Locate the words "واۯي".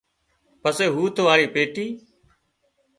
1.25-1.45